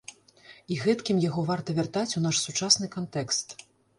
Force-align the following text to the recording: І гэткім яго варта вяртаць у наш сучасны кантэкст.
І 0.75 0.77
гэткім 0.83 1.19
яго 1.25 1.43
варта 1.51 1.75
вяртаць 1.81 2.15
у 2.19 2.23
наш 2.25 2.35
сучасны 2.47 2.91
кантэкст. 2.99 3.47